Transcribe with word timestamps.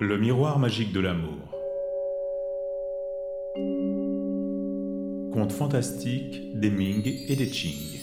Le 0.00 0.16
miroir 0.16 0.60
magique 0.60 0.92
de 0.92 1.00
l'amour. 1.00 1.50
Conte 5.32 5.50
fantastique 5.50 6.56
des 6.56 6.70
Ming 6.70 7.04
et 7.04 7.34
des 7.34 7.50
Qing. 7.50 7.98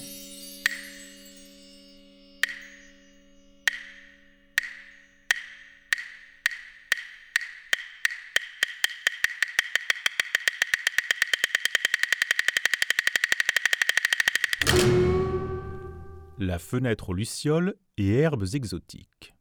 La 16.39 16.59
fenêtre 16.59 17.11
aux 17.11 17.13
lucioles 17.13 17.75
et 17.97 18.15
herbes 18.15 18.43
exotiques. 18.53 19.33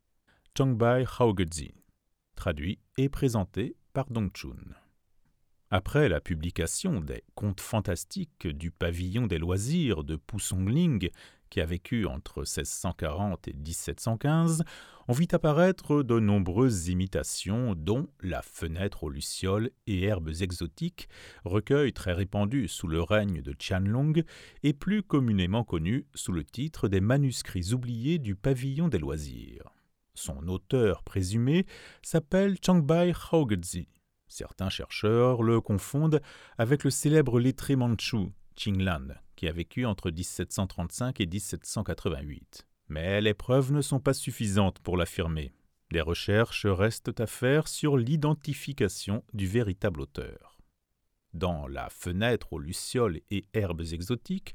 Changbai 0.56 1.04
Haogezi. 1.18 1.83
Traduit 2.34 2.78
et 2.98 3.08
présenté 3.08 3.76
par 3.92 4.10
Dongchun. 4.10 4.56
Après 5.70 6.08
la 6.08 6.20
publication 6.20 7.00
des 7.00 7.24
Contes 7.34 7.60
fantastiques 7.60 8.46
du 8.46 8.70
pavillon 8.70 9.26
des 9.26 9.38
loisirs 9.38 10.04
de 10.04 10.14
Poussongling, 10.16 11.10
qui 11.50 11.60
a 11.60 11.66
vécu 11.66 12.06
entre 12.06 12.40
1640 12.40 13.48
et 13.48 13.52
1715, 13.52 14.62
on 15.06 15.12
vit 15.12 15.28
apparaître 15.32 16.02
de 16.02 16.18
nombreuses 16.18 16.88
imitations, 16.88 17.74
dont 17.74 18.08
La 18.20 18.42
fenêtre 18.42 19.04
aux 19.04 19.10
lucioles 19.10 19.70
et 19.86 20.04
herbes 20.04 20.30
exotiques, 20.40 21.08
recueil 21.44 21.92
très 21.92 22.12
répandu 22.12 22.68
sous 22.68 22.88
le 22.88 23.02
règne 23.02 23.42
de 23.42 23.52
Qianlong 23.52 24.22
et 24.62 24.72
plus 24.72 25.02
communément 25.02 25.64
connu 25.64 26.06
sous 26.14 26.32
le 26.32 26.44
titre 26.44 26.88
des 26.88 27.00
manuscrits 27.00 27.72
oubliés 27.72 28.18
du 28.18 28.34
pavillon 28.34 28.88
des 28.88 28.98
loisirs. 28.98 29.73
Son 30.14 30.46
auteur 30.48 31.02
présumé 31.02 31.66
s'appelle 32.02 32.56
Changbai 32.64 33.12
Haogezi. 33.30 33.88
Certains 34.28 34.70
chercheurs 34.70 35.42
le 35.42 35.60
confondent 35.60 36.20
avec 36.56 36.84
le 36.84 36.90
célèbre 36.90 37.40
lettré 37.40 37.76
manchou 37.76 38.32
Qinglan, 38.56 39.08
qui 39.36 39.48
a 39.48 39.52
vécu 39.52 39.84
entre 39.84 40.10
1735 40.10 41.20
et 41.20 41.26
1788. 41.26 42.66
Mais 42.88 43.20
les 43.20 43.34
preuves 43.34 43.72
ne 43.72 43.80
sont 43.80 44.00
pas 44.00 44.14
suffisantes 44.14 44.78
pour 44.78 44.96
l'affirmer. 44.96 45.52
Des 45.90 46.00
recherches 46.00 46.66
restent 46.66 47.20
à 47.20 47.26
faire 47.26 47.68
sur 47.68 47.96
l'identification 47.96 49.24
du 49.32 49.46
véritable 49.46 50.00
auteur. 50.00 50.58
Dans 51.32 51.66
La 51.66 51.90
fenêtre 51.90 52.52
aux 52.52 52.58
lucioles 52.58 53.20
et 53.30 53.44
herbes 53.52 53.82
exotiques, 53.92 54.54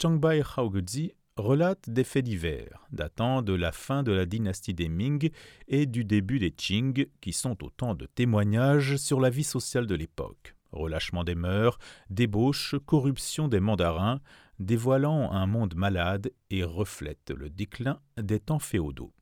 Changbai 0.00 0.42
Haogezi 0.56 1.12
relate 1.36 1.88
des 1.88 2.04
faits 2.04 2.24
divers 2.24 2.86
datant 2.92 3.42
de 3.42 3.52
la 3.52 3.72
fin 3.72 4.02
de 4.02 4.12
la 4.12 4.26
dynastie 4.26 4.74
des 4.74 4.88
Ming 4.88 5.30
et 5.68 5.86
du 5.86 6.04
début 6.04 6.38
des 6.38 6.50
Qing, 6.50 7.06
qui 7.20 7.32
sont 7.32 7.62
autant 7.64 7.94
de 7.94 8.06
témoignages 8.06 8.96
sur 8.96 9.20
la 9.20 9.30
vie 9.30 9.44
sociale 9.44 9.86
de 9.86 9.94
l'époque. 9.94 10.54
Relâchement 10.72 11.24
des 11.24 11.34
mœurs, 11.34 11.78
débauche, 12.10 12.76
corruption 12.86 13.48
des 13.48 13.60
mandarins, 13.60 14.20
dévoilant 14.58 15.32
un 15.32 15.46
monde 15.46 15.74
malade 15.74 16.30
et 16.50 16.62
reflète 16.62 17.32
le 17.36 17.50
déclin 17.50 18.00
des 18.16 18.38
temps 18.38 18.58
féodaux. 18.58 19.12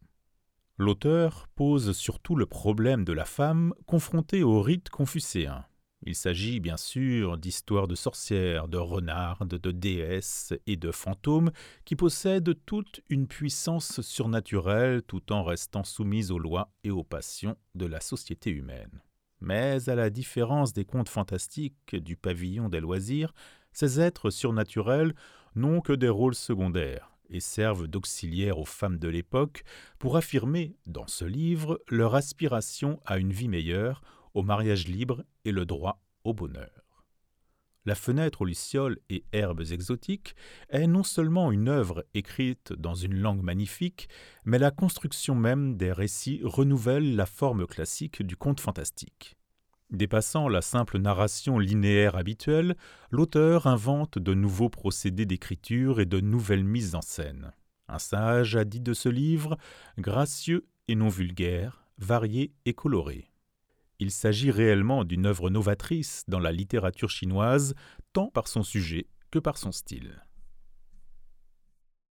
L'auteur 0.77 1.49
pose 1.55 1.93
surtout 1.97 2.37
le 2.37 2.47
problème 2.47 3.05
de 3.05 3.13
la 3.13 3.25
femme 3.25 3.75
confrontée 3.87 4.43
au 4.43 4.61
rite 4.63 4.91
confucéen. 4.91 5.65
Il 6.03 6.15
s'agit 6.15 6.61
bien 6.61 6.77
sûr 6.77 7.39
d'histoires 7.39 7.89
de 7.89 7.97
sorcières, 7.97 8.69
de 8.69 8.79
renardes, 8.79 9.57
de 9.57 9.71
déesses 9.71 10.55
et 10.67 10.77
de 10.77 10.93
fantômes 10.93 11.51
qui 11.85 11.97
possèdent 11.97 12.55
toute 12.67 13.01
une 13.09 13.27
puissance 13.27 14.01
surnaturelle 14.01 15.03
tout 15.03 15.33
en 15.33 15.43
restant 15.43 15.85
soumises 15.85 16.31
aux 16.31 16.39
lois 16.39 16.71
et 16.85 16.91
aux 16.91 17.05
passions 17.05 17.57
de 17.75 17.87
la 17.87 18.01
société 18.01 18.51
humaine. 18.51 19.03
Mais 19.41 19.89
à 19.89 19.95
la 19.95 20.11
différence 20.11 20.73
des 20.73 20.85
contes 20.85 21.09
fantastiques 21.09 21.97
du 21.97 22.17
pavillon 22.17 22.69
des 22.69 22.81
loisirs, 22.81 23.35
ces 23.73 24.01
êtres 24.01 24.31
surnaturels 24.31 25.15
n'ont 25.55 25.81
que 25.81 25.93
des 25.93 26.09
rôles 26.09 26.35
secondaires 26.35 27.11
et 27.31 27.41
servent 27.41 27.87
d'auxiliaires 27.87 28.59
aux 28.59 28.65
femmes 28.65 28.99
de 28.99 29.09
l'époque 29.09 29.65
pour 29.99 30.17
affirmer, 30.17 30.77
dans 30.87 31.07
ce 31.07 31.25
livre, 31.25 31.81
leur 31.89 32.15
aspiration 32.15 33.01
à 33.05 33.19
une 33.19 33.33
vie 33.33 33.49
meilleure, 33.49 34.01
au 34.39 34.43
mariage 34.45 34.87
libre 34.87 35.25
et 35.45 35.51
le 35.51 35.67
droit 35.67 36.01
au 36.23 36.33
bonheur. 36.33 36.89
La 37.85 37.97
fenêtre 37.97 38.43
aux 38.43 38.45
lucioles 38.45 38.99
et 39.11 39.25
herbes 39.33 39.65
exotiques 39.73 40.37
est 40.69 40.87
non 40.87 41.03
seulement 41.03 41.51
une 41.51 41.69
œuvre 41.69 42.07
écrite 42.15 42.73
dans 42.73 42.95
une 42.95 43.19
langue 43.19 43.43
magnifique, 43.43 44.09
mais 44.45 44.59
la 44.59 44.71
construction 44.71 45.35
même 45.35 45.77
des 45.77 45.91
récits 45.91 46.41
renouvelle 46.45 47.17
la 47.17 47.27
forme 47.27 47.67
classique 47.67 48.23
du 48.23 48.37
conte 48.37 48.61
fantastique. 48.61 49.37
Dépassant 49.91 50.49
la 50.49 50.61
simple 50.63 50.99
narration 50.99 51.59
linéaire 51.59 52.15
habituelle, 52.15 52.77
l'auteur 53.11 53.67
invente 53.67 54.19
de 54.19 54.35
nouveaux 54.35 54.69
procédés 54.69 55.27
d'écriture 55.27 55.99
et 55.99 56.07
de 56.07 56.21
nouvelles 56.21 56.65
mises 56.65 56.95
en 56.95 57.01
scène. 57.01 57.53
Un 57.89 57.99
sage 57.99 58.55
a 58.55 58.65
dit 58.65 58.81
de 58.81 58.93
ce 58.93 59.09
livre 59.09 59.57
gracieux 59.99 60.69
et 60.87 60.95
non 60.95 61.09
vulgaire, 61.09 61.89
varié 61.99 62.53
et 62.67 62.75
coloré. 62.75 63.33
Il 64.01 64.11
s'agit 64.11 64.51
réellement 64.51 65.05
d'une 65.05 65.27
œuvre 65.27 65.51
novatrice 65.51 66.25
dans 66.29 66.39
la 66.39 66.53
littérature 66.53 67.11
chinoise, 67.11 67.75
tant 68.13 68.29
par 68.29 68.47
son 68.47 68.63
sujet 68.63 69.07
que 69.31 69.39
par 69.39 69.59
son 69.59 69.73
style. 69.73 70.23